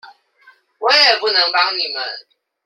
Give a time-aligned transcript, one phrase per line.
[0.79, 2.03] 我也不能幫你們